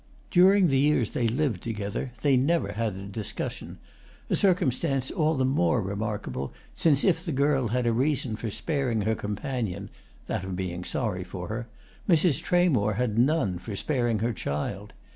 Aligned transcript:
During 0.31 0.69
the 0.69 0.79
years 0.79 1.11
they 1.11 1.27
lived 1.27 1.61
together 1.61 2.11
they 2.23 2.35
never 2.35 2.71
had 2.71 2.95
a 2.95 3.03
discussion; 3.05 3.77
a 4.31 4.35
circumstance 4.35 5.11
all 5.11 5.35
the 5.35 5.45
more 5.45 5.79
remarkable 5.79 6.51
since 6.73 7.03
if 7.03 7.23
the 7.23 7.31
girl 7.31 7.67
had 7.67 7.85
a 7.85 7.93
reason 7.93 8.35
for 8.35 8.49
sparing 8.49 9.01
her 9.01 9.13
companion 9.13 9.91
(that 10.25 10.43
of 10.43 10.55
being 10.55 10.83
sorry 10.83 11.23
for 11.23 11.49
her) 11.49 11.67
Mrs. 12.09 12.41
Tramore 12.41 12.95
had 12.95 13.19
none 13.19 13.59
for 13.59 13.75
sparing 13.75 14.17
her 14.25 14.33
child. 14.33 14.93